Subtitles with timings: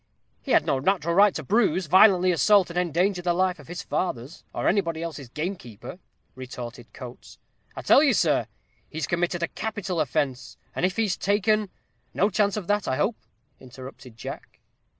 [0.41, 3.83] "He had no natural right to bruise, violently assault, and endanger the life of his
[3.83, 5.99] father's, or anybody else's gamekeeper,"
[6.33, 7.37] retorted Coates.
[7.75, 8.47] "I tell you, sir,
[8.89, 11.69] he's committed a capital offence, and if he's taken"
[12.15, 13.17] "No chance of that, I hope,"
[13.59, 14.59] interrupted Jack.